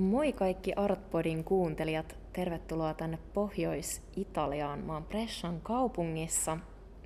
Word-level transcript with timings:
Moi 0.00 0.32
kaikki 0.32 0.72
Artpodin 0.74 1.44
kuuntelijat. 1.44 2.16
Tervetuloa 2.32 2.94
tänne 2.94 3.18
Pohjois-Italiaan. 3.34 4.78
Mä 4.78 4.92
oon 4.92 5.04
Pressan 5.04 5.60
kaupungissa. 5.60 6.58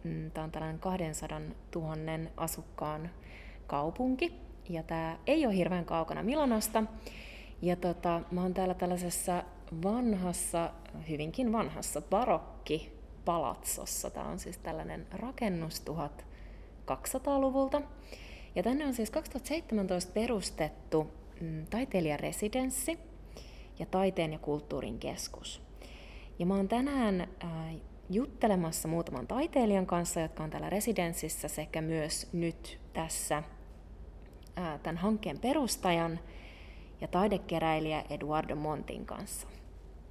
Mm, 0.04 0.30
tää 0.30 0.44
on 0.44 0.50
tällainen 0.50 0.80
200 0.80 1.40
000 1.74 1.94
asukkaan 2.36 3.10
kaupunki. 3.66 4.32
Ja 4.68 4.82
tää 4.82 5.18
ei 5.26 5.46
ole 5.46 5.56
hirveän 5.56 5.84
kaukana 5.84 6.22
Milanosta. 6.22 6.84
Ja 7.62 7.76
tota, 7.76 8.20
mä 8.30 8.42
oon 8.42 8.54
täällä 8.54 8.74
tällaisessa 8.74 9.44
vanhassa, 9.84 10.70
hyvinkin 11.08 11.52
vanhassa 11.52 12.00
barokki 12.00 12.92
palatsossa. 13.24 14.10
Tämä 14.10 14.28
on 14.28 14.38
siis 14.38 14.58
tällainen 14.58 15.06
rakennus 15.12 15.82
1200-luvulta. 16.90 17.82
Ja 18.54 18.62
tänne 18.62 18.86
on 18.86 18.94
siis 18.94 19.10
2017 19.10 20.12
perustettu 20.12 21.23
mm, 21.44 21.66
taiteilijaresidenssi 21.70 22.98
ja 23.78 23.86
taiteen 23.86 24.32
ja 24.32 24.38
kulttuurin 24.38 24.98
keskus. 24.98 25.62
Ja 26.38 26.46
mä 26.46 26.54
oon 26.54 26.68
tänään 26.68 27.20
äh, 27.20 27.76
juttelemassa 28.10 28.88
muutaman 28.88 29.26
taiteilijan 29.26 29.86
kanssa, 29.86 30.20
jotka 30.20 30.44
on 30.44 30.50
täällä 30.50 30.70
residenssissä, 30.70 31.48
sekä 31.48 31.82
myös 31.82 32.28
nyt 32.32 32.80
tässä 32.92 33.36
äh, 34.58 34.80
tämän 34.82 34.96
hankkeen 34.96 35.38
perustajan 35.38 36.18
ja 37.00 37.08
taidekeräilijä 37.08 38.04
Eduardo 38.10 38.56
Montin 38.56 39.06
kanssa. 39.06 39.48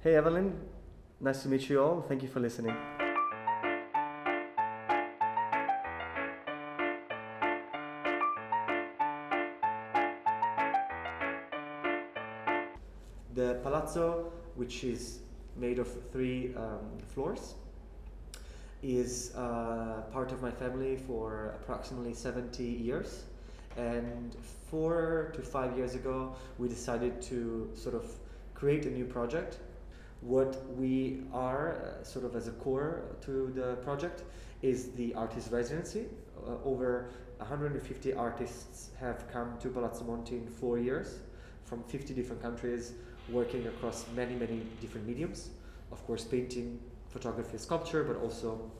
Hey 0.04 0.14
Evelyn, 0.14 0.54
nice 1.20 1.42
to 1.42 1.48
meet 1.48 1.70
you 1.70 1.84
all. 1.84 2.00
Thank 2.00 2.22
you 2.22 2.32
for 2.32 2.42
listening. 2.42 2.93
The 13.34 13.58
palazzo, 13.64 14.32
which 14.54 14.84
is 14.84 15.18
made 15.56 15.80
of 15.80 15.88
three 16.12 16.54
um, 16.54 16.98
floors, 17.14 17.54
is 18.80 19.34
uh, 19.34 20.02
part 20.12 20.30
of 20.30 20.40
my 20.40 20.52
family 20.52 20.96
for 20.96 21.56
approximately 21.60 22.14
70 22.14 22.62
years. 22.62 23.24
And 23.76 24.36
four 24.70 25.32
to 25.34 25.42
five 25.42 25.76
years 25.76 25.96
ago, 25.96 26.36
we 26.58 26.68
decided 26.68 27.20
to 27.22 27.70
sort 27.74 27.96
of 27.96 28.08
create 28.54 28.86
a 28.86 28.90
new 28.90 29.04
project. 29.04 29.58
What 30.20 30.64
we 30.76 31.24
are, 31.32 31.74
uh, 31.74 32.04
sort 32.04 32.24
of 32.24 32.36
as 32.36 32.46
a 32.46 32.52
core 32.52 33.02
to 33.22 33.50
the 33.52 33.76
project, 33.82 34.22
is 34.62 34.92
the 34.92 35.12
artist 35.14 35.50
residency. 35.50 36.06
Uh, 36.46 36.52
over 36.64 37.10
150 37.38 38.14
artists 38.14 38.90
have 39.00 39.26
come 39.32 39.58
to 39.58 39.70
Palazzo 39.70 40.04
Monti 40.04 40.36
in 40.36 40.46
four 40.46 40.78
years 40.78 41.18
from 41.64 41.82
50 41.84 42.14
different 42.14 42.40
countries, 42.40 42.92
working 43.28 43.66
across 43.66 44.06
many, 44.14 44.34
many 44.34 44.62
different 44.80 45.06
mediums. 45.06 45.50
Of 45.92 46.04
course, 46.06 46.24
painting, 46.24 46.78
photography, 47.08 47.58
sculpture, 47.58 48.04
but 48.04 48.16
also 48.16 48.70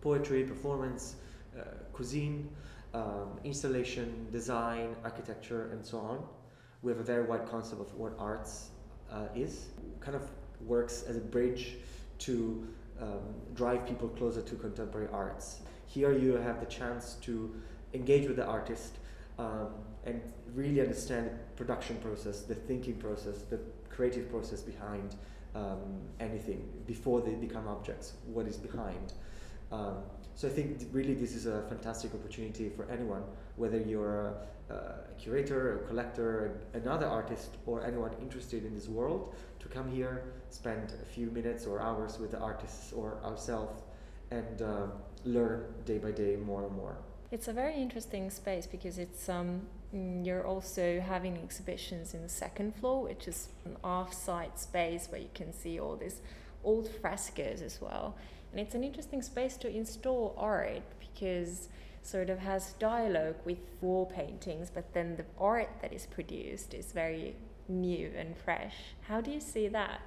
poetry, 0.00 0.44
performance, 0.44 1.16
uh, 1.58 1.62
cuisine, 1.92 2.48
um, 2.94 3.38
installation, 3.44 4.28
design, 4.32 4.96
architecture, 5.04 5.70
and 5.72 5.84
so 5.84 5.98
on. 5.98 6.24
We 6.82 6.92
have 6.92 7.00
a 7.00 7.04
very 7.04 7.24
wide 7.24 7.46
concept 7.48 7.80
of 7.80 7.94
what 7.94 8.12
arts 8.18 8.70
uh, 9.10 9.26
is. 9.34 9.66
Kind 10.00 10.16
of 10.16 10.28
works 10.60 11.04
as 11.08 11.16
a 11.16 11.20
bridge 11.20 11.76
to 12.18 12.66
um, 13.00 13.34
drive 13.54 13.86
people 13.86 14.08
closer 14.08 14.40
to 14.42 14.54
contemporary 14.54 15.08
arts. 15.12 15.60
Here 15.86 16.12
you 16.12 16.34
have 16.34 16.60
the 16.60 16.66
chance 16.66 17.14
to 17.22 17.54
engage 17.94 18.26
with 18.26 18.36
the 18.36 18.46
artist 18.46 18.98
um, 19.38 19.68
and 20.04 20.20
really 20.54 20.80
understand 20.80 21.26
the 21.26 21.38
production 21.56 21.96
process, 21.96 22.42
the 22.42 22.54
thinking 22.54 22.94
process, 22.96 23.42
the 23.42 23.60
creative 23.88 24.30
process 24.30 24.62
behind 24.62 25.16
um, 25.54 26.00
anything 26.20 26.68
before 26.86 27.20
they 27.20 27.34
become 27.34 27.66
objects, 27.66 28.14
what 28.26 28.46
is 28.46 28.56
behind. 28.56 29.12
Um, 29.72 29.96
so 30.34 30.48
I 30.48 30.50
think 30.50 30.82
really 30.92 31.14
this 31.14 31.34
is 31.34 31.46
a 31.46 31.62
fantastic 31.62 32.14
opportunity 32.14 32.68
for 32.68 32.86
anyone, 32.90 33.22
whether 33.56 33.78
you're 33.78 34.34
a, 34.68 34.74
a, 34.74 34.94
curator, 35.18 35.76
a 35.76 35.88
collector, 35.88 36.60
another 36.74 37.06
artist, 37.06 37.56
or 37.64 37.84
anyone 37.84 38.10
interested 38.20 38.64
in 38.66 38.74
this 38.74 38.86
world, 38.86 39.34
to 39.60 39.68
come 39.68 39.90
here, 39.90 40.24
spend 40.50 40.92
a 41.02 41.06
few 41.06 41.30
minutes 41.30 41.64
or 41.64 41.80
hours 41.80 42.18
with 42.18 42.32
the 42.32 42.38
artists 42.38 42.92
or 42.92 43.16
ourselves, 43.24 43.82
and 44.30 44.60
uh, 44.60 44.86
learn 45.24 45.64
day 45.86 45.96
by 45.96 46.10
day 46.10 46.36
more 46.36 46.64
and 46.64 46.76
more. 46.76 46.98
It's 47.32 47.48
a 47.48 47.52
very 47.52 47.74
interesting 47.74 48.30
space 48.30 48.66
because 48.66 48.98
it's 48.98 49.28
um, 49.28 49.62
mm, 49.92 50.24
you're 50.24 50.46
also 50.46 51.00
having 51.00 51.36
exhibitions 51.38 52.14
in 52.14 52.22
the 52.22 52.28
second 52.28 52.76
floor, 52.76 53.02
which 53.02 53.26
is 53.26 53.48
an 53.64 53.76
off-site 53.82 54.60
space 54.60 55.08
where 55.10 55.20
you 55.20 55.30
can 55.34 55.52
see 55.52 55.80
all 55.80 55.96
these 55.96 56.20
old 56.62 56.88
frescoes 56.88 57.62
as 57.62 57.80
well. 57.80 58.14
And 58.52 58.60
it's 58.60 58.76
an 58.76 58.84
interesting 58.84 59.22
space 59.22 59.56
to 59.58 59.68
install 59.68 60.36
art 60.38 60.82
because 61.00 61.68
sort 62.02 62.30
of 62.30 62.38
has 62.38 62.74
dialogue 62.74 63.34
with 63.44 63.58
wall 63.80 64.06
paintings, 64.06 64.70
but 64.72 64.94
then 64.94 65.16
the 65.16 65.24
art 65.36 65.70
that 65.82 65.92
is 65.92 66.06
produced 66.06 66.74
is 66.74 66.92
very 66.92 67.34
new 67.68 68.12
and 68.16 68.36
fresh. 68.36 68.76
How 69.08 69.20
do 69.20 69.32
you 69.32 69.40
see 69.40 69.66
that? 69.68 70.00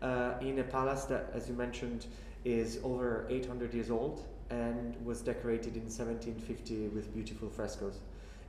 Uh, 0.00 0.32
in 0.40 0.58
a 0.60 0.64
palace 0.64 1.04
that, 1.04 1.28
as 1.34 1.46
you 1.46 1.54
mentioned, 1.54 2.06
is 2.46 2.80
over 2.82 3.26
800 3.28 3.74
years 3.74 3.90
old 3.90 4.24
and 4.50 4.96
was 5.04 5.20
decorated 5.20 5.76
in 5.76 5.82
1750 5.82 6.88
with 6.88 7.12
beautiful 7.14 7.48
frescoes. 7.48 7.98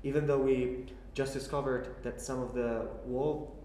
Even 0.03 0.25
though 0.27 0.39
we 0.39 0.85
just 1.13 1.33
discovered 1.33 1.95
that 2.03 2.21
some 2.21 2.41
of 2.41 2.53
the 2.53 2.87
wall 3.05 3.57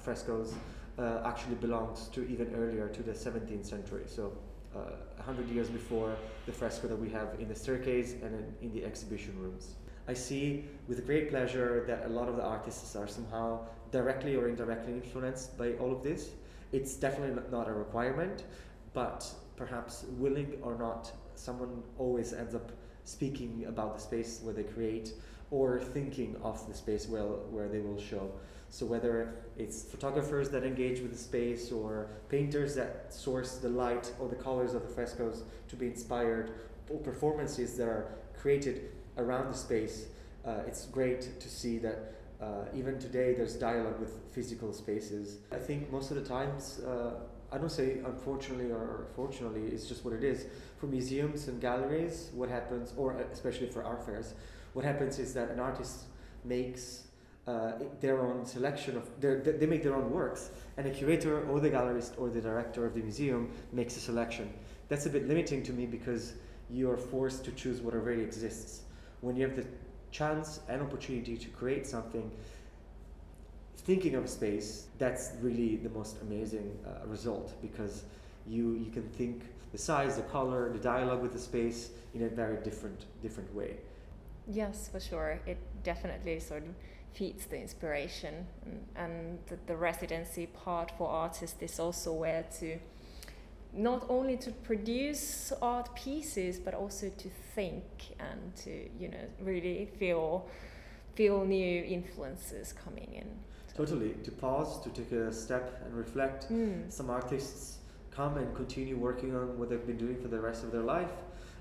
frescoes 0.00 0.54
uh, 0.98 1.20
actually 1.24 1.56
belongs 1.56 2.08
to 2.08 2.26
even 2.28 2.54
earlier 2.54 2.88
to 2.88 3.02
the 3.02 3.12
17th 3.12 3.66
century. 3.66 4.04
So 4.06 4.32
uh, 4.74 4.90
100 5.16 5.48
years 5.48 5.68
before 5.68 6.16
the 6.46 6.52
fresco 6.52 6.88
that 6.88 6.98
we 6.98 7.10
have 7.10 7.28
in 7.38 7.48
the 7.48 7.54
staircase 7.54 8.12
and 8.22 8.34
in, 8.34 8.54
in, 8.62 8.72
the 8.72 8.84
exhibition 8.84 9.38
rooms. 9.38 9.74
I 10.08 10.14
see 10.14 10.64
with 10.88 11.06
great 11.06 11.30
pleasure 11.30 11.84
that 11.86 12.06
a 12.06 12.08
lot 12.08 12.28
of 12.28 12.36
the 12.36 12.42
artists 12.42 12.94
are 12.96 13.06
somehow 13.06 13.60
directly 13.90 14.36
or 14.36 14.48
indirectly 14.48 14.92
influenced 14.92 15.56
by 15.56 15.72
all 15.74 15.92
of 15.92 16.02
this. 16.02 16.30
It's 16.72 16.96
definitely 16.96 17.40
not 17.50 17.68
a 17.68 17.72
requirement, 17.72 18.44
but 18.92 19.32
perhaps 19.56 20.04
willing 20.18 20.58
or 20.62 20.76
not, 20.76 21.12
someone 21.36 21.82
always 21.98 22.32
ends 22.32 22.54
up 22.54 22.72
speaking 23.04 23.64
about 23.68 23.96
the 23.96 24.00
space 24.00 24.40
where 24.42 24.54
they 24.54 24.62
create 24.62 25.12
or 25.50 25.78
thinking 25.78 26.36
of 26.42 26.66
the 26.66 26.74
space 26.74 27.06
well 27.08 27.44
where 27.50 27.68
they 27.68 27.80
will 27.80 28.00
show. 28.00 28.30
So 28.70 28.86
whether 28.86 29.36
it's 29.56 29.84
photographers 29.84 30.50
that 30.50 30.64
engage 30.64 31.00
with 31.00 31.12
the 31.12 31.18
space 31.18 31.70
or 31.70 32.08
painters 32.28 32.74
that 32.74 33.12
source 33.12 33.58
the 33.58 33.68
light 33.68 34.12
or 34.18 34.28
the 34.28 34.36
colors 34.36 34.74
of 34.74 34.82
the 34.82 34.88
frescoes 34.88 35.44
to 35.68 35.76
be 35.76 35.86
inspired 35.86 36.52
or 36.90 36.98
performances 36.98 37.76
that 37.76 37.86
are 37.86 38.18
created 38.36 38.90
around 39.16 39.52
the 39.52 39.56
space, 39.56 40.06
uh, 40.44 40.62
it's 40.66 40.86
great 40.86 41.38
to 41.40 41.48
see 41.48 41.78
that 41.78 42.13
uh, 42.40 42.64
even 42.74 42.98
today 42.98 43.34
there's 43.34 43.54
dialogue 43.54 43.98
with 44.00 44.20
physical 44.32 44.72
spaces. 44.72 45.38
I 45.52 45.56
think 45.56 45.90
most 45.90 46.10
of 46.10 46.16
the 46.16 46.24
times 46.24 46.80
uh, 46.80 47.14
I 47.52 47.58
don't 47.58 47.70
say 47.70 47.98
unfortunately 48.04 48.70
or 48.72 49.06
fortunately, 49.14 49.62
it's 49.62 49.86
just 49.86 50.04
what 50.04 50.14
it 50.14 50.24
is. 50.24 50.46
For 50.78 50.86
museums 50.86 51.48
and 51.48 51.60
galleries, 51.60 52.30
what 52.34 52.48
happens, 52.48 52.92
or 52.96 53.14
especially 53.32 53.68
for 53.68 53.84
art 53.84 54.04
fairs, 54.04 54.34
what 54.72 54.84
happens 54.84 55.18
is 55.18 55.32
that 55.34 55.50
an 55.50 55.60
artist 55.60 56.04
makes 56.44 57.04
uh, 57.46 57.72
their 58.00 58.20
own 58.20 58.44
selection 58.44 58.96
of 58.96 59.08
their, 59.20 59.40
they 59.40 59.66
make 59.66 59.82
their 59.82 59.94
own 59.94 60.10
works 60.10 60.50
and 60.76 60.86
a 60.86 60.90
curator 60.90 61.46
or 61.48 61.60
the 61.60 61.70
gallerist 61.70 62.12
or 62.18 62.30
the 62.30 62.40
director 62.40 62.86
of 62.86 62.94
the 62.94 63.00
museum 63.00 63.50
makes 63.70 63.98
a 63.98 64.00
selection 64.00 64.50
that's 64.88 65.04
a 65.04 65.10
bit 65.10 65.28
limiting 65.28 65.62
to 65.62 65.72
me 65.74 65.84
because 65.84 66.32
you 66.70 66.90
are 66.90 66.96
forced 66.96 67.44
to 67.44 67.50
choose 67.52 67.82
what 67.82 67.92
already 67.92 68.22
exists 68.22 68.82
when 69.20 69.36
you 69.36 69.46
have 69.46 69.56
the 69.56 69.66
chance 70.14 70.60
and 70.68 70.80
opportunity 70.80 71.36
to 71.36 71.48
create 71.48 71.84
something 71.86 72.30
thinking 73.78 74.14
of 74.14 74.30
space, 74.30 74.86
that's 74.96 75.32
really 75.42 75.76
the 75.76 75.90
most 75.90 76.22
amazing 76.22 76.78
uh, 76.86 77.06
result 77.06 77.52
because 77.60 78.04
you 78.46 78.74
you 78.84 78.90
can 78.90 79.06
think 79.18 79.42
the 79.72 79.78
size, 79.78 80.16
the 80.16 80.22
color, 80.22 80.72
the 80.72 80.78
dialogue 80.78 81.20
with 81.20 81.32
the 81.32 81.38
space 81.38 81.90
in 82.14 82.22
a 82.22 82.28
very 82.28 82.58
different 82.62 83.00
different 83.22 83.52
way. 83.54 83.76
Yes, 84.46 84.88
for 84.92 85.00
sure. 85.00 85.40
It 85.46 85.58
definitely 85.82 86.38
sort 86.40 86.62
of 86.62 86.74
feeds 87.14 87.46
the 87.46 87.58
inspiration, 87.60 88.46
and, 88.96 89.38
the, 89.46 89.56
the 89.66 89.76
residency 89.76 90.46
part 90.46 90.90
for 90.98 91.08
artists 91.08 91.62
is 91.62 91.78
also 91.78 92.12
where 92.12 92.44
to 92.58 92.78
not 93.74 94.06
only 94.08 94.36
to 94.36 94.50
produce 94.50 95.52
art 95.60 95.94
pieces 95.94 96.58
but 96.58 96.74
also 96.74 97.08
to 97.08 97.28
think 97.54 97.84
and 98.20 98.54
to 98.56 98.88
you 98.98 99.08
know 99.08 99.26
really 99.40 99.88
feel 99.98 100.48
feel 101.14 101.44
new 101.44 101.82
influences 101.84 102.72
coming 102.72 103.12
in 103.12 103.28
Totally. 103.76 104.14
To 104.22 104.30
pause, 104.30 104.80
to 104.82 104.90
take 104.90 105.10
a 105.12 105.32
step 105.32 105.82
and 105.84 105.94
reflect. 105.94 106.50
Mm. 106.50 106.92
Some 106.92 107.10
artists 107.10 107.78
come 108.10 108.38
and 108.38 108.54
continue 108.54 108.96
working 108.96 109.34
on 109.34 109.58
what 109.58 109.68
they've 109.68 109.86
been 109.86 109.96
doing 109.96 110.20
for 110.20 110.28
the 110.28 110.38
rest 110.38 110.62
of 110.62 110.70
their 110.70 110.82
life, 110.82 111.10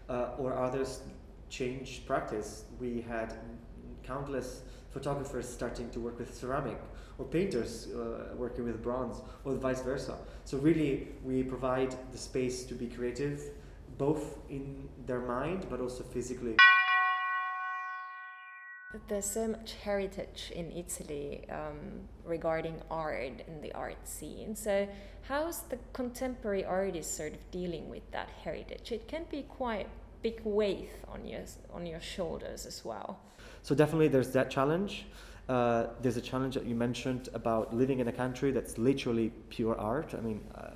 uh, 0.10 0.36
or 0.38 0.56
others 0.56 1.01
change 1.50 2.04
practice. 2.06 2.65
We 2.80 3.01
had 3.01 3.33
countless 4.04 4.62
photographers 4.92 5.50
starting 5.50 5.89
to 5.89 6.00
work 6.00 6.19
with 6.19 6.38
ceramic, 6.38 6.80
or 7.18 7.25
painters 7.25 7.88
uh, 7.88 8.36
working 8.36 8.65
with 8.65 8.81
bronze, 8.81 9.21
or 9.44 9.54
vice 9.56 9.81
versa. 9.81 10.18
So, 10.45 10.57
really, 10.57 11.10
we 11.24 11.44
provide 11.44 11.95
the 12.12 12.18
space 12.18 12.63
to 12.65 12.74
be 12.74 12.88
creative, 12.88 13.42
both 13.98 14.39
in 14.50 14.89
their 15.06 15.21
mind 15.21 15.68
but 15.69 15.80
also 15.80 16.04
physically. 16.04 16.56
There's 19.07 19.25
so 19.25 19.48
much 19.48 19.74
heritage 19.83 20.51
in 20.54 20.71
Italy 20.71 21.45
um, 21.50 22.07
regarding 22.24 22.80
art 22.92 23.42
and 23.48 23.63
the 23.63 23.71
art 23.74 24.07
scene. 24.07 24.56
So, 24.56 24.88
how's 25.24 25.63
the 25.63 25.80
contemporary 25.94 26.63
artist 26.63 27.18
sort 27.18 27.33
of 27.33 27.51
dealing 27.51 27.89
with 27.89 28.10
that 28.12 28.30
heritage? 28.44 28.92
It 28.92 29.07
can 29.07 29.25
be 29.31 29.44
quite 29.44 29.88
big 30.24 30.42
weight 30.45 30.89
on 31.07 31.25
your 31.25 31.42
on 31.74 31.86
your 31.86 32.01
shoulders 32.01 32.65
as 32.65 32.83
well. 32.86 33.19
So 33.62 33.75
definitely, 33.75 34.07
there's 34.07 34.31
that 34.31 34.50
challenge. 34.50 35.06
Uh, 35.49 35.87
there's 36.01 36.17
a 36.17 36.21
challenge 36.21 36.55
that 36.55 36.65
you 36.65 36.75
mentioned 36.75 37.29
about 37.33 37.73
living 37.75 37.99
in 37.99 38.07
a 38.07 38.11
country 38.11 38.51
that's 38.51 38.77
literally 38.77 39.31
pure 39.49 39.77
art. 39.77 40.13
I 40.17 40.21
mean, 40.21 40.41
uh, 40.55 40.71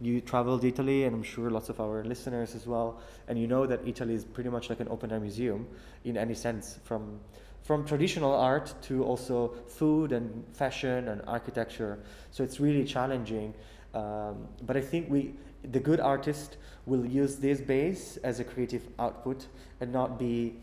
you 0.00 0.20
traveled 0.20 0.64
Italy, 0.64 1.04
and 1.04 1.14
I'm 1.14 1.22
sure 1.22 1.50
lots 1.50 1.68
of 1.68 1.80
our 1.80 2.04
listeners 2.04 2.54
as 2.54 2.66
well, 2.66 3.00
and 3.28 3.38
you 3.38 3.46
know 3.46 3.66
that 3.66 3.86
Italy 3.86 4.14
is 4.14 4.24
pretty 4.24 4.50
much 4.50 4.70
like 4.70 4.80
an 4.80 4.88
open 4.88 5.12
air 5.12 5.20
museum 5.20 5.66
in 6.04 6.16
any 6.16 6.34
sense, 6.34 6.78
from 6.84 7.20
from 7.62 7.84
traditional 7.84 8.32
art 8.32 8.74
to 8.82 9.04
also 9.04 9.54
food 9.66 10.12
and 10.12 10.44
fashion 10.54 11.08
and 11.08 11.22
architecture. 11.26 11.98
So 12.30 12.42
it's 12.42 12.58
really 12.58 12.84
challenging. 12.84 13.54
Um, 13.94 14.48
but 14.62 14.76
I 14.76 14.80
think 14.80 15.10
we, 15.10 15.34
the 15.62 15.80
good 15.80 16.00
artist, 16.00 16.56
will 16.86 17.04
use 17.04 17.36
this 17.36 17.60
base 17.60 18.16
as 18.24 18.40
a 18.40 18.44
creative 18.44 18.88
output 18.98 19.46
and 19.80 19.92
not 19.92 20.18
be 20.18 20.56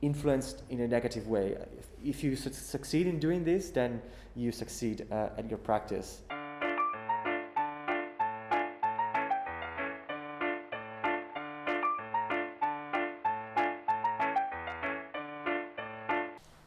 influenced 0.00 0.62
in 0.70 0.80
a 0.80 0.88
negative 0.88 1.26
way. 1.26 1.56
If, 2.02 2.16
if 2.16 2.24
you 2.24 2.36
su- 2.36 2.52
succeed 2.52 3.06
in 3.06 3.18
doing 3.18 3.44
this, 3.44 3.70
then 3.70 4.02
you 4.34 4.52
succeed 4.52 5.06
uh, 5.10 5.30
at 5.36 5.48
your 5.48 5.58
practice. 5.58 6.22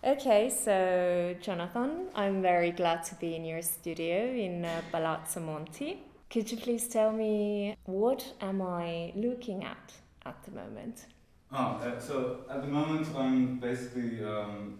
Okay, 0.04 0.50
so 0.50 1.36
Jonathan, 1.42 2.08
I'm 2.16 2.42
very 2.42 2.72
glad 2.72 3.04
to 3.06 3.16
be 3.16 3.36
in 3.36 3.46
your 3.46 3.62
studio 3.62 4.26
in 4.26 4.66
uh, 4.66 4.82
Palazzo 4.92 5.40
Monti. 5.40 6.04
Could 6.30 6.52
you 6.52 6.58
please 6.58 6.88
tell 6.88 7.12
me 7.12 7.76
what 7.86 8.34
am 8.42 8.62
I 8.62 9.14
looking 9.16 9.64
at 9.64 9.94
at 10.26 10.44
the 10.44 10.52
moment? 10.52 11.06
Oh, 11.52 11.58
uh, 11.58 12.00
so 12.00 12.42
at 12.50 12.62
the 12.62 12.68
moment 12.68 13.08
I'm 13.16 13.60
basically 13.60 14.24
um, 14.24 14.80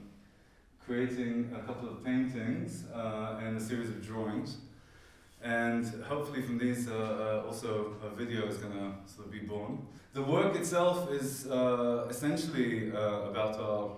creating 0.86 1.52
a 1.56 1.60
couple 1.60 1.90
of 1.90 2.04
paintings 2.04 2.86
uh, 2.94 3.40
and 3.42 3.58
a 3.58 3.60
series 3.60 3.90
of 3.90 4.06
drawings. 4.06 4.58
And 5.44 5.86
hopefully 6.04 6.42
from 6.42 6.58
these 6.58 6.88
uh, 6.88 6.94
uh 6.94 7.48
also 7.48 7.96
a 8.04 8.10
video 8.16 8.48
is 8.48 8.58
going 8.58 8.74
to 8.74 8.94
sort 9.12 9.26
of 9.28 9.32
be 9.32 9.40
born. 9.40 9.88
The 10.14 10.22
work 10.22 10.56
itself 10.56 11.12
is 11.12 11.48
uh, 11.48 12.08
essentially 12.10 12.92
uh, 12.92 13.32
about 13.32 13.56
our 13.60 13.92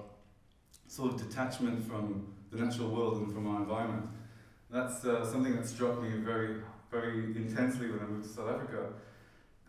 sort 0.87 1.13
of 1.13 1.27
detachment 1.27 1.85
from 1.89 2.27
the 2.51 2.57
natural 2.63 2.89
world 2.89 3.17
and 3.17 3.33
from 3.33 3.47
our 3.47 3.61
environment. 3.61 4.07
That's 4.69 5.01
something 5.01 5.55
that 5.55 5.67
struck 5.67 6.01
me 6.01 6.09
very, 6.17 6.61
very 6.91 7.35
intensely 7.35 7.91
when 7.91 7.99
I 7.99 8.05
moved 8.05 8.23
to 8.27 8.29
South 8.29 8.49
Africa 8.49 8.93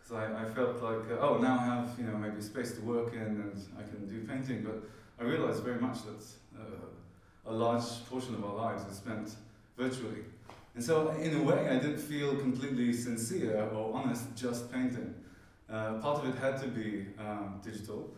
because 0.05 0.23
I, 0.23 0.43
I 0.43 0.45
felt 0.45 0.81
like, 0.83 1.11
uh, 1.11 1.19
oh, 1.19 1.37
now 1.37 1.57
I 1.59 1.65
have 1.65 1.89
you 1.97 2.05
know 2.05 2.17
maybe 2.17 2.41
space 2.41 2.73
to 2.73 2.81
work 2.81 3.13
in 3.13 3.21
and 3.21 3.61
I 3.77 3.81
can 3.81 4.07
do 4.07 4.27
painting, 4.27 4.63
but 4.63 4.83
I 5.19 5.27
realized 5.27 5.63
very 5.63 5.79
much 5.79 6.03
that 6.05 6.23
uh, 6.59 7.51
a 7.51 7.53
large 7.53 7.83
portion 8.09 8.35
of 8.35 8.43
our 8.43 8.55
lives 8.55 8.83
is 8.89 8.97
spent 8.97 9.35
virtually. 9.77 10.23
And 10.75 10.83
so, 10.83 11.09
in 11.11 11.35
a 11.35 11.43
way, 11.43 11.69
I 11.69 11.79
didn't 11.79 11.99
feel 11.99 12.35
completely 12.35 12.91
sincere 12.91 13.69
or 13.73 13.93
honest 13.95 14.35
just 14.35 14.71
painting. 14.71 15.15
Uh, 15.69 15.93
part 15.95 16.23
of 16.23 16.29
it 16.29 16.37
had 16.39 16.61
to 16.61 16.67
be 16.67 17.05
um, 17.17 17.61
digital. 17.63 18.11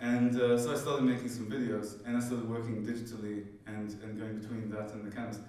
And 0.00 0.40
uh, 0.40 0.58
so 0.58 0.72
I 0.72 0.76
started 0.76 1.04
making 1.04 1.28
some 1.28 1.50
videos 1.50 2.04
and 2.06 2.16
I 2.16 2.20
started 2.20 2.48
working 2.48 2.84
digitally 2.84 3.44
and, 3.66 3.90
and 4.02 4.18
going 4.18 4.38
between 4.38 4.70
that 4.70 4.92
and 4.92 5.04
the 5.04 5.14
canvas. 5.14 5.40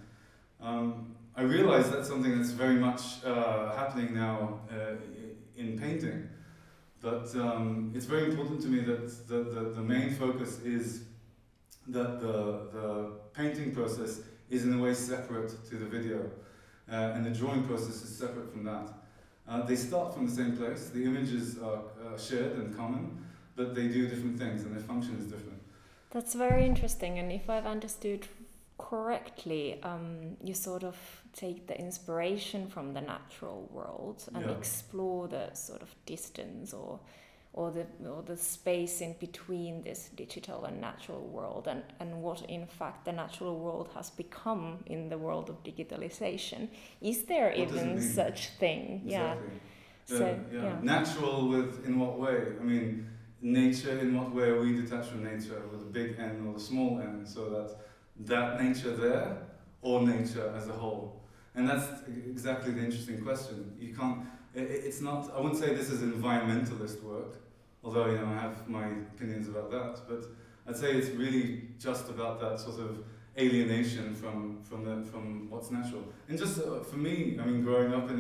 Um, 0.61 1.15
I 1.35 1.43
realized 1.43 1.93
that's 1.93 2.07
something 2.07 2.35
that's 2.37 2.51
very 2.51 2.75
much 2.75 3.23
uh, 3.23 3.75
happening 3.75 4.13
now 4.13 4.61
uh, 4.71 4.95
in 5.55 5.77
painting. 5.77 6.29
But 7.01 7.33
um, 7.35 7.91
it's 7.95 8.05
very 8.05 8.25
important 8.25 8.61
to 8.61 8.67
me 8.67 8.81
that 8.81 9.27
the, 9.27 9.43
the, 9.43 9.69
the 9.69 9.81
main 9.81 10.11
focus 10.11 10.59
is 10.61 11.03
that 11.91 12.19
the, 12.19 12.69
the 12.73 13.11
painting 13.33 13.73
process 13.73 14.21
is 14.49 14.65
in 14.65 14.73
a 14.73 14.81
way 14.81 14.93
separate 14.93 15.51
to 15.69 15.75
the 15.75 15.85
video, 15.85 16.29
uh, 16.91 17.13
and 17.15 17.25
the 17.25 17.31
drawing 17.31 17.63
process 17.63 18.01
is 18.03 18.17
separate 18.17 18.51
from 18.51 18.63
that. 18.63 18.87
Uh, 19.47 19.63
they 19.63 19.75
start 19.75 20.13
from 20.13 20.27
the 20.27 20.31
same 20.31 20.55
place, 20.55 20.89
the 20.89 21.03
images 21.03 21.57
are 21.59 21.81
uh, 22.03 22.17
shared 22.17 22.53
and 22.53 22.75
common, 22.75 23.25
but 23.55 23.75
they 23.75 23.87
do 23.87 24.07
different 24.07 24.37
things 24.37 24.63
and 24.63 24.75
their 24.75 24.83
function 24.83 25.17
is 25.17 25.25
different. 25.25 25.61
That's 26.11 26.33
very 26.33 26.65
interesting, 26.65 27.19
and 27.19 27.31
if 27.31 27.49
I've 27.49 27.65
understood 27.67 28.27
correctly, 28.79 29.79
um, 29.83 30.37
you 30.43 30.53
sort 30.53 30.83
of 30.83 30.95
take 31.33 31.67
the 31.67 31.79
inspiration 31.79 32.67
from 32.67 32.93
the 32.93 33.01
natural 33.01 33.69
world 33.71 34.23
and 34.33 34.45
yeah. 34.45 34.51
explore 34.51 35.27
the 35.27 35.53
sort 35.53 35.81
of 35.81 35.93
distance 36.05 36.73
or 36.73 36.99
or 37.53 37.71
the 37.71 37.85
or 38.07 38.21
the 38.21 38.37
space 38.37 39.01
in 39.01 39.15
between 39.19 39.81
this 39.81 40.09
digital 40.15 40.65
and 40.65 40.79
natural 40.79 41.21
world 41.21 41.67
and, 41.67 41.81
and 41.99 42.21
what 42.21 42.41
in 42.43 42.67
fact 42.67 43.05
the 43.05 43.11
natural 43.11 43.57
world 43.57 43.89
has 43.95 44.09
become 44.11 44.83
in 44.85 45.09
the 45.09 45.17
world 45.17 45.49
of 45.49 45.63
digitalization. 45.63 46.67
Is 47.01 47.23
there 47.23 47.49
what 47.49 47.57
even 47.57 48.01
such 48.01 48.49
thing? 48.59 49.01
Exactly. 49.05 49.47
Yeah. 49.53 50.17
So, 50.17 50.39
yeah. 50.51 50.63
yeah. 50.63 50.79
Natural 50.81 51.47
with 51.47 51.85
in 51.85 51.99
what 51.99 52.19
way? 52.19 52.37
I 52.59 52.63
mean 52.63 53.09
nature 53.41 53.97
in 53.99 54.17
what 54.17 54.33
way 54.33 54.49
are 54.49 54.59
we 54.59 54.75
detached 54.81 55.09
from 55.09 55.23
nature 55.23 55.61
with 55.71 55.81
a 55.81 55.91
big 55.91 56.17
N 56.19 56.45
or 56.47 56.57
a 56.57 56.59
small 56.59 56.99
n 56.99 57.25
so 57.25 57.49
that 57.49 57.77
that 58.27 58.61
nature 58.61 58.95
there 58.95 59.37
or 59.81 60.01
nature 60.01 60.53
as 60.55 60.67
a 60.67 60.73
whole? 60.73 61.19
And 61.55 61.67
that's 61.67 61.87
exactly 62.07 62.73
the 62.73 62.81
interesting 62.81 63.21
question. 63.21 63.75
You 63.79 63.93
can't, 63.93 64.19
it's 64.55 65.01
not, 65.01 65.31
I 65.33 65.39
wouldn't 65.39 65.59
say 65.59 65.73
this 65.73 65.89
is 65.89 66.01
environmentalist 66.01 67.03
work, 67.03 67.37
although, 67.83 68.07
you 68.07 68.17
know, 68.17 68.25
I 68.25 68.39
have 68.39 68.67
my 68.67 68.87
opinions 68.87 69.47
about 69.47 69.71
that, 69.71 70.01
but 70.07 70.25
I'd 70.67 70.77
say 70.77 70.91
it's 70.93 71.09
really 71.09 71.69
just 71.79 72.09
about 72.09 72.39
that 72.41 72.59
sort 72.59 72.79
of 72.79 73.03
alienation 73.37 74.13
from, 74.15 74.61
from, 74.63 74.83
the, 74.83 75.09
from 75.09 75.49
what's 75.49 75.71
natural. 75.71 76.03
And 76.27 76.37
just 76.37 76.59
uh, 76.59 76.79
for 76.81 76.97
me, 76.97 77.37
I 77.41 77.45
mean, 77.45 77.63
growing 77.63 77.93
up 77.93 78.09
in 78.09 78.19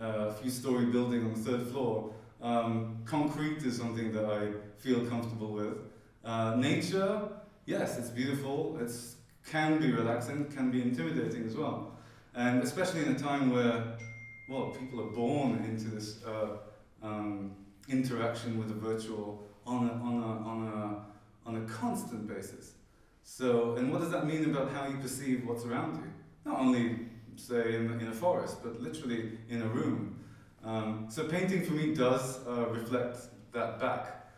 a 0.00 0.32
few 0.34 0.50
story 0.50 0.86
building 0.86 1.24
on 1.24 1.34
the 1.34 1.40
third 1.40 1.66
floor, 1.68 2.12
um, 2.40 2.98
concrete 3.04 3.64
is 3.64 3.76
something 3.76 4.12
that 4.12 4.24
I 4.24 4.52
feel 4.78 5.04
comfortable 5.06 5.52
with. 5.52 5.78
Uh, 6.24 6.54
nature, 6.56 7.28
yes, 7.66 7.98
it's 7.98 8.10
beautiful, 8.10 8.78
it 8.80 8.92
can 9.50 9.78
be 9.78 9.90
relaxing, 9.92 10.44
can 10.46 10.70
be 10.70 10.82
intimidating 10.82 11.46
as 11.46 11.56
well. 11.56 11.96
And 12.34 12.62
especially 12.62 13.02
in 13.02 13.12
a 13.12 13.18
time 13.18 13.50
where, 13.50 13.96
well, 14.48 14.70
people 14.70 15.00
are 15.00 15.10
born 15.10 15.62
into 15.64 15.88
this 15.94 16.24
uh, 16.24 16.56
um, 17.02 17.54
interaction 17.88 18.58
with 18.58 18.68
the 18.68 18.74
virtual 18.74 19.42
on 19.66 19.88
a, 19.88 19.92
on, 19.92 20.22
a, 20.22 20.48
on, 20.48 21.04
a, 21.46 21.48
on 21.48 21.62
a 21.62 21.66
constant 21.68 22.26
basis. 22.26 22.72
So, 23.22 23.76
and 23.76 23.92
what 23.92 24.00
does 24.00 24.10
that 24.10 24.26
mean 24.26 24.46
about 24.46 24.72
how 24.72 24.88
you 24.88 24.96
perceive 24.96 25.46
what's 25.46 25.66
around 25.66 25.96
you? 25.96 26.10
Not 26.46 26.60
only, 26.60 27.00
say, 27.36 27.74
in, 27.74 28.00
in 28.00 28.08
a 28.08 28.12
forest, 28.12 28.62
but 28.62 28.80
literally 28.80 29.32
in 29.50 29.60
a 29.60 29.68
room. 29.68 30.18
Um, 30.64 31.06
so 31.10 31.24
painting 31.28 31.62
for 31.62 31.74
me 31.74 31.94
does 31.94 32.40
uh, 32.46 32.68
reflect 32.70 33.18
that 33.52 33.78
back. 33.78 34.30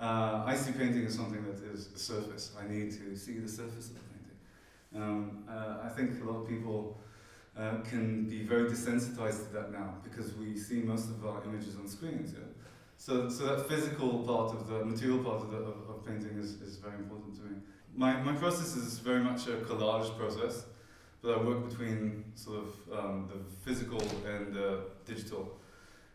Uh, 0.00 0.42
I 0.46 0.56
see 0.56 0.72
painting 0.72 1.04
as 1.04 1.14
something 1.14 1.44
that 1.44 1.62
is 1.74 1.88
the 1.88 1.98
surface. 1.98 2.52
I 2.58 2.66
need 2.66 2.92
to 2.92 3.14
see 3.14 3.38
the 3.38 3.48
surface 3.48 3.90
of 3.90 3.94
the 3.94 4.00
painting. 4.00 5.02
Um, 5.02 5.44
uh, 5.48 5.84
I 5.84 5.90
think 5.90 6.22
a 6.22 6.24
lot 6.24 6.40
of 6.40 6.48
people 6.48 6.98
uh, 7.56 7.78
can 7.88 8.24
be 8.24 8.42
very 8.42 8.70
desensitized 8.70 9.46
to 9.46 9.52
that 9.52 9.72
now 9.72 9.94
because 10.02 10.34
we 10.34 10.56
see 10.56 10.82
most 10.82 11.10
of 11.10 11.26
our 11.26 11.42
images 11.44 11.76
on 11.76 11.88
screens. 11.88 12.32
Yeah? 12.32 12.44
So, 12.96 13.28
so 13.28 13.46
that 13.46 13.68
physical 13.68 14.18
part 14.20 14.52
of 14.52 14.68
the 14.68 14.84
material 14.84 15.18
part 15.24 15.42
of, 15.42 15.50
the, 15.50 15.56
of, 15.56 15.90
of 15.90 16.06
painting 16.06 16.38
is, 16.38 16.60
is 16.60 16.76
very 16.76 16.96
important 16.96 17.34
to 17.36 17.42
me. 17.42 17.56
My, 17.94 18.20
my 18.22 18.34
process 18.34 18.76
is 18.76 18.98
very 18.98 19.24
much 19.24 19.46
a 19.48 19.56
collage 19.68 20.16
process, 20.16 20.66
but 21.22 21.38
I 21.38 21.42
work 21.42 21.68
between 21.68 22.24
sort 22.34 22.58
of 22.58 22.98
um, 22.98 23.28
the 23.28 23.38
physical 23.64 24.00
and 24.26 24.54
the 24.54 24.82
digital. 25.06 25.60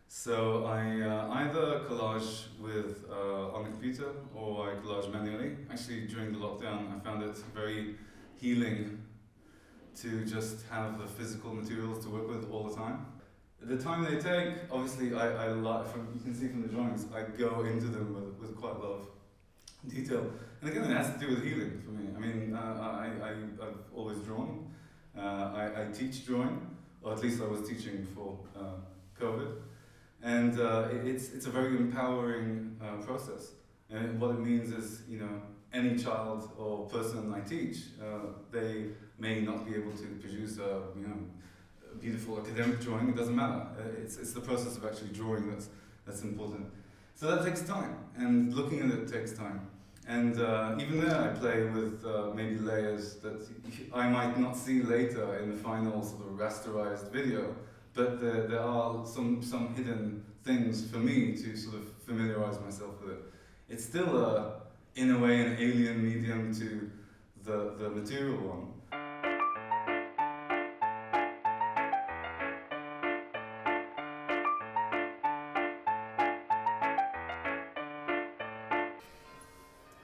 So 0.08 0.64
I 0.64 1.00
uh, 1.00 1.28
either 1.32 1.80
collage 1.88 2.44
with 2.60 3.04
uh, 3.10 3.54
on 3.54 3.64
the 3.64 3.70
computer 3.70 4.10
or 4.34 4.70
I 4.70 4.74
collage 4.76 5.12
manually. 5.12 5.56
Actually, 5.70 6.06
during 6.06 6.32
the 6.32 6.38
lockdown, 6.38 6.96
I 6.96 7.04
found 7.04 7.22
it 7.24 7.36
very 7.54 7.96
healing 8.36 9.02
to 10.02 10.24
just 10.24 10.66
have 10.70 10.98
the 10.98 11.06
physical 11.06 11.54
materials 11.54 12.04
to 12.04 12.10
work 12.10 12.28
with 12.28 12.50
all 12.50 12.64
the 12.64 12.74
time. 12.74 13.06
The 13.60 13.78
time 13.78 14.04
they 14.04 14.20
take, 14.20 14.54
obviously, 14.70 15.14
I, 15.14 15.46
I 15.46 15.48
like, 15.48 15.86
from, 15.90 16.08
you 16.14 16.20
can 16.20 16.34
see 16.34 16.48
from 16.48 16.62
the 16.62 16.68
drawings, 16.68 17.06
I 17.14 17.22
go 17.22 17.64
into 17.64 17.86
them 17.86 18.14
with, 18.14 18.38
with 18.38 18.56
quite 18.56 18.76
a 18.76 18.78
lot 18.78 19.00
of 19.00 19.08
detail. 19.88 20.30
And 20.60 20.70
again, 20.70 20.90
it 20.90 20.96
has 20.96 21.12
to 21.14 21.18
do 21.18 21.28
with 21.28 21.42
healing 21.42 21.82
for 21.84 21.90
me. 21.90 22.08
I 22.14 22.18
mean, 22.18 22.54
uh, 22.54 22.58
I, 22.58 23.28
I, 23.28 23.30
I've 23.66 23.78
always 23.94 24.18
drawn. 24.18 24.70
Uh, 25.16 25.20
I, 25.54 25.82
I 25.82 25.84
teach 25.92 26.26
drawing, 26.26 26.66
or 27.02 27.12
at 27.14 27.22
least 27.22 27.40
I 27.40 27.46
was 27.46 27.66
teaching 27.66 28.02
before 28.02 28.38
uh, 28.54 28.76
COVID. 29.18 29.52
And 30.22 30.60
uh, 30.60 30.88
it's, 30.92 31.30
it's 31.30 31.46
a 31.46 31.50
very 31.50 31.76
empowering 31.76 32.76
uh, 32.82 33.02
process. 33.02 33.52
And 33.90 34.20
what 34.20 34.32
it 34.32 34.40
means 34.40 34.72
is, 34.72 35.02
you 35.08 35.20
know, 35.20 35.40
any 35.72 35.96
child 35.96 36.50
or 36.58 36.86
person 36.86 37.32
I 37.34 37.40
teach, 37.40 37.78
uh, 38.00 38.32
they 38.50 38.86
may 39.18 39.40
not 39.40 39.66
be 39.66 39.74
able 39.74 39.92
to 39.92 40.06
produce 40.20 40.58
a, 40.58 40.82
you 40.96 41.06
know, 41.08 41.18
a 41.92 41.96
beautiful 41.96 42.40
academic 42.40 42.80
drawing. 42.80 43.08
It 43.08 43.16
doesn't 43.16 43.36
matter. 43.36 43.66
Uh, 43.78 44.02
it's, 44.02 44.16
it's 44.16 44.32
the 44.32 44.40
process 44.40 44.76
of 44.76 44.84
actually 44.84 45.10
drawing 45.10 45.50
that's, 45.50 45.68
that's 46.06 46.22
important. 46.22 46.66
So 47.14 47.34
that 47.34 47.44
takes 47.44 47.62
time, 47.62 47.96
and 48.16 48.52
looking 48.54 48.80
at 48.80 48.90
it 48.90 49.10
takes 49.10 49.32
time. 49.32 49.68
And 50.08 50.38
uh, 50.38 50.76
even 50.78 51.00
there, 51.00 51.20
I 51.20 51.28
play 51.28 51.64
with 51.64 52.04
uh, 52.04 52.30
maybe 52.34 52.58
layers 52.58 53.14
that 53.16 53.44
I 53.92 54.08
might 54.08 54.38
not 54.38 54.56
see 54.56 54.82
later 54.82 55.38
in 55.38 55.50
the 55.50 55.56
final 55.56 56.04
sort 56.04 56.22
of 56.26 56.34
rasterized 56.34 57.10
video, 57.10 57.56
but 57.94 58.20
there, 58.20 58.46
there 58.46 58.60
are 58.60 59.04
some, 59.04 59.42
some 59.42 59.74
hidden 59.74 60.24
things 60.44 60.88
for 60.88 60.98
me 60.98 61.32
to 61.32 61.56
sort 61.56 61.76
of 61.76 61.88
familiarize 62.06 62.60
myself 62.60 63.00
with 63.02 63.14
it. 63.14 63.22
It's 63.68 63.84
still, 63.84 64.16
a, 64.16 64.65
in 64.96 65.10
a 65.10 65.18
way, 65.18 65.40
an 65.40 65.56
alien 65.60 66.02
medium 66.02 66.54
to 66.54 66.90
the, 67.44 67.74
the 67.78 67.90
material 67.90 68.38
one, 68.38 68.72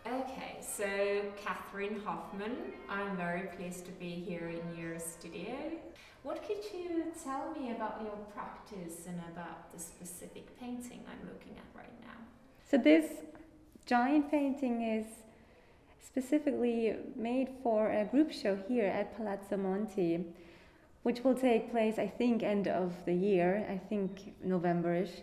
Okay, 0.05 0.59
so 0.61 0.87
Catherine 1.43 2.01
Hoffman. 2.05 2.55
I'm 2.89 3.17
very 3.17 3.49
pleased 3.57 3.87
to 3.87 3.93
be 3.93 4.11
here 4.11 4.51
in 4.51 4.79
your 4.79 4.99
studio. 4.99 5.55
What 6.23 6.47
could 6.47 6.63
you 6.73 7.05
tell 7.25 7.55
me 7.59 7.71
about 7.71 8.01
your 8.03 8.17
practice 8.35 9.07
and 9.07 9.21
about 9.33 9.73
the 9.73 9.79
specific 9.79 10.59
painting 10.61 11.03
I'm 11.09 11.27
looking 11.27 11.57
at 11.57 11.65
right 11.75 12.01
now? 12.03 12.19
So, 12.71 12.77
this 12.77 13.07
giant 13.93 14.31
painting 14.31 14.81
is 14.81 15.05
specifically 16.01 16.95
made 17.15 17.51
for 17.63 17.91
a 17.91 18.07
group 18.07 18.33
show 18.33 18.57
here 18.67 18.87
at 18.87 19.15
Palazzo 19.19 19.59
Monti, 19.59 20.25
which 21.03 21.23
will 21.23 21.35
take 21.35 21.71
place, 21.71 21.99
I 21.99 22.07
think, 22.07 22.43
end 22.43 22.69
of 22.69 22.95
the 23.05 23.13
year, 23.13 23.67
I 23.69 23.77
think 23.77 24.35
Novemberish. 24.43 25.21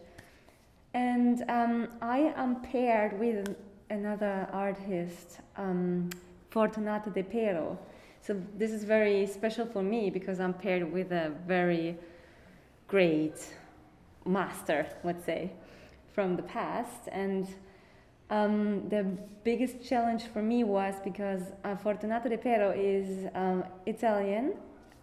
And 0.94 1.44
um, 1.50 1.88
I 2.00 2.32
am 2.36 2.62
paired 2.62 3.20
with 3.20 3.56
another 3.90 4.48
artist, 4.54 5.40
um, 5.58 6.12
Fortunato 6.52 7.10
Depero. 7.10 7.76
So 8.22 8.40
this 8.56 8.70
is 8.70 8.84
very 8.84 9.26
special 9.26 9.66
for 9.66 9.82
me 9.82 10.12
because 10.12 10.40
I'm 10.40 10.54
paired 10.54 10.94
with 10.94 11.12
a 11.12 11.32
very 11.48 11.98
great 12.88 13.40
master, 14.28 14.86
let's 15.04 15.26
say, 15.26 15.54
from 16.14 16.36
the 16.36 16.44
past. 16.44 17.10
And 17.12 17.48
um, 18.30 18.88
the 18.90 19.04
biggest 19.44 19.84
challenge 19.84 20.24
for 20.34 20.42
me 20.42 20.64
was 20.64 20.96
because 21.04 21.42
uh, 21.64 21.76
Fortunato 21.76 22.30
Depero 22.30 22.74
is 22.78 23.28
um, 23.34 23.64
Italian, 23.86 24.54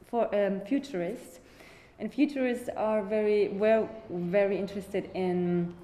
for 0.04 0.33
um, 0.35 0.61
futurist, 0.61 1.40
and 1.99 2.12
futurists 2.12 2.68
are 2.76 3.02
very 3.02 3.49
well 3.49 3.88
very 4.11 4.56
interested 4.59 5.11
in 5.14 5.75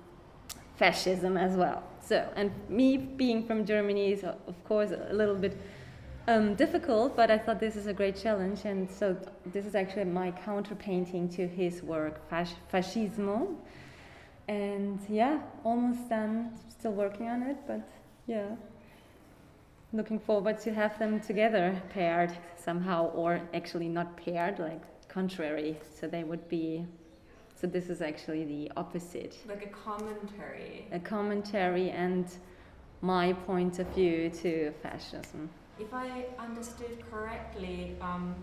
fascism 0.77 1.37
as 1.37 1.57
well. 1.57 1.83
So, 2.01 2.29
and 2.37 2.51
me 2.69 2.97
being 2.97 3.47
from 3.47 3.65
Germany 3.65 4.13
is, 4.13 4.25
of 4.25 4.65
course, 4.65 4.91
a 4.91 5.13
little 5.13 5.35
bit 5.35 5.57
um, 6.29 6.55
difficult, 6.55 7.17
but 7.17 7.31
I 7.31 7.39
thought 7.39 7.59
this 7.59 7.77
is 7.77 7.87
a 7.87 7.93
great 7.93 8.17
challenge, 8.17 8.65
and 8.65 8.91
so 8.91 9.17
this 9.47 9.67
is 9.67 9.75
actually 9.75 10.05
my 10.05 10.31
counter 10.31 10.75
painting 10.75 11.29
to 11.31 11.47
his 11.47 11.83
work, 11.83 12.29
Fas- 12.29 12.55
Fascismo. 12.73 13.57
And 14.53 15.01
yeah, 15.09 15.41
almost 15.65 16.11
done, 16.11 16.53
still 16.69 16.93
working 16.93 17.27
on 17.29 17.43
it, 17.43 17.57
but 17.67 17.81
yeah. 18.27 18.51
Looking 19.95 20.19
forward 20.19 20.59
to 20.61 20.75
have 20.75 20.99
them 20.99 21.21
together, 21.21 21.81
paired 21.89 22.33
somehow, 22.57 23.11
or 23.13 23.41
actually 23.55 23.89
not 23.89 24.15
paired, 24.17 24.59
like 24.59 24.83
contrary, 25.09 25.79
so 25.99 26.07
they 26.07 26.25
would 26.25 26.49
be 26.51 26.85
so 27.55 27.67
this 27.67 27.89
is 27.89 28.03
actually 28.03 28.45
the 28.45 28.73
opposite. 28.77 29.39
Like 29.47 29.65
a 29.65 29.75
commentary. 29.91 30.87
A 30.93 30.99
commentary 30.99 31.91
and 31.91 32.27
my 33.01 33.33
point 33.33 33.79
of 33.79 33.87
view 33.95 34.31
to 34.43 34.73
fascism. 34.83 35.49
If 35.79 35.95
I 35.95 36.27
understood 36.39 36.99
correctly, 37.11 37.97
um, 38.01 38.35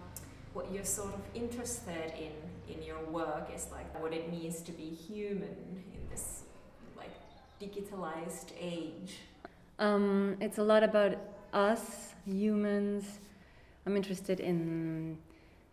what 0.53 0.71
you're 0.71 0.85
sort 0.85 1.13
of 1.13 1.21
interested 1.35 2.13
in 2.17 2.31
in 2.69 2.83
your 2.83 3.03
work 3.05 3.49
is 3.53 3.67
like 3.71 3.99
what 4.01 4.13
it 4.13 4.31
means 4.31 4.61
to 4.61 4.71
be 4.71 4.89
human 4.89 5.83
in 5.93 6.09
this 6.09 6.43
like 6.97 7.11
digitalized 7.61 8.51
age. 8.59 9.19
Um, 9.79 10.37
it's 10.39 10.57
a 10.57 10.63
lot 10.63 10.83
about 10.83 11.17
us 11.53 12.13
humans. 12.25 13.19
I'm 13.85 13.95
interested 13.95 14.39
in 14.39 15.17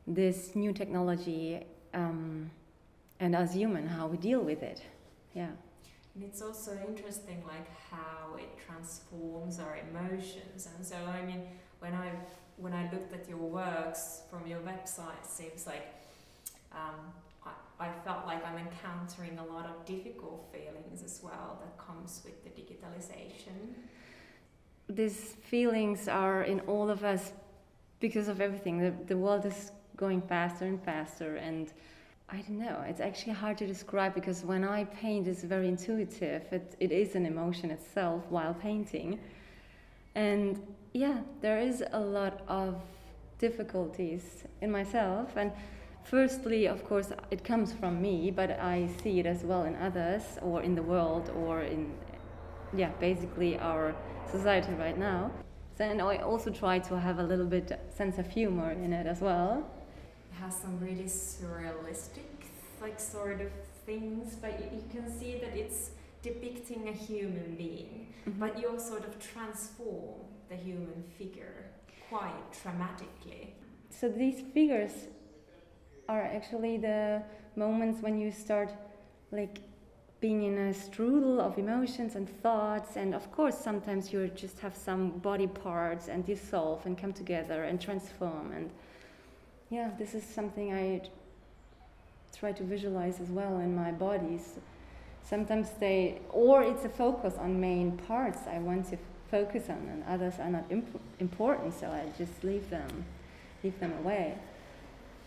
this 0.07 0.55
new 0.55 0.73
technology. 0.73 1.65
Um, 1.93 2.51
and 3.21 3.35
as 3.35 3.55
human 3.55 3.87
how 3.87 4.07
we 4.07 4.17
deal 4.17 4.41
with 4.41 4.63
it 4.63 4.83
yeah 5.35 5.51
and 6.15 6.25
it's 6.25 6.43
also 6.43 6.79
interesting 6.87 7.43
like 7.47 7.69
how 7.91 8.37
it 8.37 8.49
transforms 8.67 9.59
our 9.59 9.79
emotions 9.91 10.69
and 10.75 10.87
so 10.87 10.97
i 10.97 11.25
mean 11.25 11.43
when 11.81 11.95
i 11.95 12.11
when 12.57 12.73
i 12.73 12.91
looked 12.93 13.13
at 13.13 13.29
your 13.29 13.39
works 13.39 14.23
from 14.31 14.47
your 14.47 14.61
website 14.61 15.19
it 15.23 15.29
seems 15.29 15.67
like 15.67 15.87
um, 16.73 17.13
I, 17.45 17.51
I 17.87 17.91
felt 18.05 18.27
like 18.27 18.45
i'm 18.47 18.59
encountering 18.59 19.39
a 19.39 19.45
lot 19.45 19.67
of 19.67 19.85
difficult 19.85 20.49
feelings 20.53 21.03
as 21.05 21.21
well 21.23 21.61
that 21.63 21.79
comes 21.79 22.23
with 22.25 22.43
the 22.45 22.51
digitalization 22.51 23.75
these 24.89 25.35
feelings 25.43 26.09
are 26.09 26.43
in 26.43 26.61
all 26.61 26.91
of 26.91 27.05
us 27.05 27.33
because 28.01 28.29
of 28.29 28.41
everything 28.41 28.79
the, 28.79 28.93
the 29.07 29.17
world 29.17 29.45
is 29.45 29.73
going 29.97 30.21
faster 30.23 30.65
and 30.65 30.83
faster 30.83 31.37
and 31.37 31.73
I 32.29 32.39
don't 32.39 32.59
know. 32.59 32.83
It's 32.89 33.01
actually 33.01 33.35
hard 33.35 33.57
to 33.59 33.67
describe 33.67 34.15
because 34.15 34.43
when 34.43 34.65
I 34.65 34.85
paint, 34.85 35.29
it's 35.29 35.45
very 35.45 35.69
intuitive. 35.69 36.43
It, 36.53 36.75
it 36.81 36.91
is 36.91 37.15
an 37.15 37.25
emotion 37.25 37.71
itself 37.71 38.25
while 38.31 38.53
painting. 38.53 39.21
And 40.17 40.61
yeah, 40.93 41.21
there 41.41 41.61
is 41.61 41.85
a 41.93 42.01
lot 42.01 42.43
of 42.49 42.81
difficulties 43.39 44.43
in 44.61 44.73
myself. 44.73 45.37
And 45.37 45.53
firstly, 46.11 46.67
of 46.67 46.85
course, 46.85 47.13
it 47.31 47.45
comes 47.45 47.73
from 47.73 48.01
me, 48.01 48.31
but 48.31 48.51
I 48.51 48.89
see 49.03 49.21
it 49.21 49.27
as 49.27 49.43
well 49.43 49.65
in 49.65 49.77
others 49.77 50.23
or 50.43 50.63
in 50.63 50.75
the 50.75 50.83
world 50.83 51.31
or 51.37 51.63
in, 51.63 51.93
yeah, 52.75 52.91
basically 53.01 53.59
our 53.59 53.95
society 54.31 54.73
right 54.75 54.99
now. 54.99 55.31
And 55.79 56.01
I 56.01 56.19
also 56.19 56.51
try 56.51 56.79
to 56.79 56.99
have 56.99 57.19
a 57.19 57.23
little 57.23 57.45
bit 57.45 57.79
sense 57.95 58.19
of 58.19 58.31
humor 58.31 58.71
in 58.73 58.93
it 58.93 59.07
as 59.07 59.21
well 59.21 59.69
It 60.33 60.43
has 60.43 60.57
some 60.57 60.81
really 60.81 61.05
surrealistic 61.05 62.37
like 62.81 62.99
sort 62.99 63.41
of 63.41 63.51
things 63.85 64.37
but 64.37 64.59
you, 64.59 64.79
you 64.79 64.85
can 64.91 65.11
see 65.19 65.39
that 65.39 65.57
it's 65.57 65.91
depicting 66.23 66.89
a 66.89 66.93
human 66.93 67.55
being 67.57 68.07
mm-hmm. 68.27 68.41
but 68.41 68.59
you 68.59 68.79
sort 68.79 69.05
of 69.07 69.19
transform 69.19 70.21
the 70.49 70.57
human 70.57 71.05
figure 71.19 71.67
quite 72.09 72.53
dramatically 72.63 73.55
so 73.91 74.09
these 74.09 74.43
figures 74.53 75.09
are 76.09 76.23
actually 76.23 76.77
the 76.77 77.23
moments 77.57 78.03
when 78.03 78.19
you 78.19 78.31
start 78.31 78.73
like 79.33 79.59
being 80.21 80.45
in 80.45 80.57
a 80.57 80.73
strudel 80.73 81.39
of 81.39 81.59
emotions 81.59 82.15
and 82.15 82.29
thoughts 82.43 82.97
and 82.97 83.15
of 83.15 83.31
course 83.33 83.57
sometimes 83.57 84.13
you 84.13 84.29
just 84.29 84.59
have 84.61 84.75
some 84.75 85.11
body 85.19 85.47
parts 85.47 86.09
and 86.09 86.25
dissolve 86.25 86.85
and 86.87 86.97
come 86.97 87.13
together 87.13 87.65
and 87.65 87.81
transform 87.81 88.53
and 88.53 88.71
yeah, 89.71 89.91
this 89.99 90.15
is 90.15 90.23
something 90.23 90.73
I 90.73 91.03
try 92.39 92.53
to 92.53 92.63
visualize 92.63 93.21
as 93.21 93.29
well 93.29 93.59
in 93.59 93.75
my 93.75 93.91
bodies. 93.91 94.59
Sometimes 95.25 95.71
they, 95.81 96.21
or 96.31 96.63
it's 96.63 96.85
a 96.85 96.89
focus 96.89 97.35
on 97.39 97.61
main 97.61 97.97
parts 97.97 98.41
I 98.47 98.59
want 98.59 98.89
to 98.91 98.99
focus 99.31 99.69
on, 99.69 99.89
and 99.91 100.05
others 100.09 100.35
are 100.39 100.51
not 100.51 100.65
imp- 100.71 101.01
important, 101.19 101.75
so 101.79 101.89
I 101.89 102.05
just 102.17 102.45
leave 102.45 102.71
them, 102.71 103.05
leave 103.65 103.79
them 103.81 103.93
away. 104.05 104.39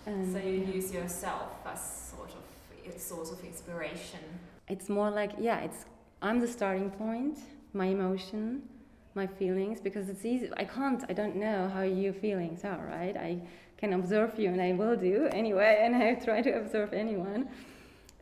And 0.06 0.32
so 0.34 0.39
you 0.39 0.62
yeah. 0.62 0.75
use 0.75 0.94
yourself 0.94 1.51
as 1.65 2.12
sort 2.12 2.32
of 2.32 2.96
a 2.96 3.00
source 3.00 3.32
of 3.32 3.44
inspiration. 3.44 4.20
It's 4.68 4.89
more 4.89 5.10
like 5.10 5.32
yeah, 5.39 5.60
it's 5.60 5.86
I'm 6.22 6.39
the 6.39 6.48
starting 6.48 6.89
point, 6.91 7.39
my 7.74 7.86
emotion, 7.86 8.63
my 9.15 9.27
feelings, 9.27 9.79
because 9.79 10.10
it's 10.10 10.25
easy. 10.25 10.50
I 10.58 10.65
can't, 10.65 11.03
I 11.10 11.13
don't 11.13 11.36
know 11.36 11.70
how 11.70 11.82
your 11.82 12.13
feelings 12.13 12.63
are, 12.63 12.86
right? 12.86 13.15
I 13.15 13.39
can 13.77 13.94
observe 13.94 14.38
you, 14.38 14.50
and 14.50 14.62
I 14.62 14.74
will 14.74 14.98
do 14.98 15.27
anyway, 15.32 15.82
and 15.84 15.96
I 15.96 16.15
try 16.27 16.41
to 16.41 16.51
observe 16.51 16.94
anyone. 16.94 17.48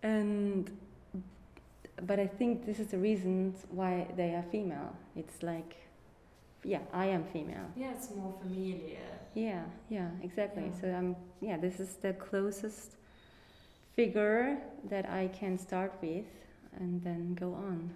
And 0.04 0.70
but 2.04 2.20
I 2.20 2.28
think 2.28 2.66
this 2.66 2.80
is 2.80 2.88
the 2.88 3.00
reason 3.00 3.56
why 3.72 4.08
they 4.16 4.36
are 4.36 4.44
female. 4.52 4.96
It's 5.16 5.42
like 5.42 5.76
yeah, 6.68 6.80
I 6.94 7.06
am 7.06 7.24
female. 7.24 7.72
Yeah, 7.78 7.92
it's 7.96 8.12
more 8.14 8.34
familiar. 8.42 9.00
Yeah, 9.34 9.64
yeah, 9.90 10.10
exactly. 10.22 10.66
Yeah. 10.66 10.82
So 10.82 10.88
I'm 10.90 11.16
yeah, 11.40 11.58
this 11.58 11.80
is 11.80 11.96
the 12.02 12.14
closest 12.14 12.98
figure 13.96 14.58
that 14.90 15.10
I 15.10 15.30
can 15.30 15.58
start 15.58 15.94
with 16.02 16.26
and 16.78 17.02
then 17.04 17.36
go 17.36 17.54
on. 17.54 17.94